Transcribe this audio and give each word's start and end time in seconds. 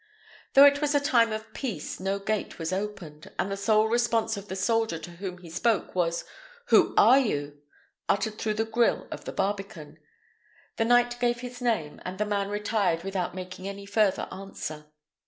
Though 0.55 0.65
it 0.65 0.81
was 0.81 0.95
a 0.95 0.99
time 0.99 1.31
of 1.31 1.53
peace, 1.53 1.99
no 1.99 2.17
gate 2.17 2.57
was 2.57 2.73
opened, 2.73 3.29
and 3.37 3.51
the 3.51 3.55
sole 3.55 3.87
response 3.87 4.35
of 4.35 4.47
the 4.47 4.55
soldier 4.55 4.97
to 4.97 5.11
whom 5.11 5.37
he 5.37 5.47
spoke 5.51 5.93
was, 5.93 6.25
"Who 6.69 6.95
are 6.97 7.19
you?" 7.19 7.61
uttered 8.09 8.39
through 8.39 8.55
the 8.55 8.65
grille 8.65 9.07
of 9.11 9.25
the 9.25 9.31
barbican. 9.31 9.99
The 10.77 10.85
knight 10.85 11.19
gave 11.19 11.41
his 11.41 11.61
name, 11.61 12.01
and 12.03 12.17
the 12.17 12.25
man 12.25 12.49
retired 12.49 13.03
without 13.03 13.35
making 13.35 13.67
any 13.67 13.85
further 13.85 14.27
answer. 14.31 14.87